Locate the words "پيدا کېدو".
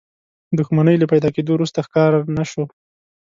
1.11-1.51